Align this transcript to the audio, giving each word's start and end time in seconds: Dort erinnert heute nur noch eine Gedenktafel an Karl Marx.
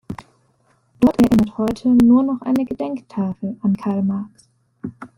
Dort 0.99 1.21
erinnert 1.21 1.59
heute 1.59 1.89
nur 1.89 2.23
noch 2.23 2.41
eine 2.41 2.65
Gedenktafel 2.65 3.57
an 3.61 3.77
Karl 3.77 4.01
Marx. 4.01 4.49